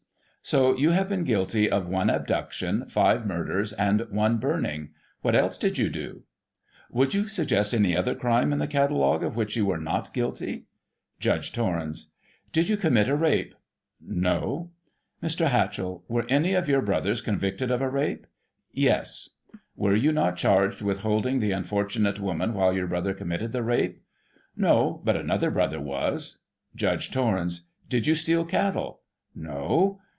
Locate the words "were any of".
16.07-16.67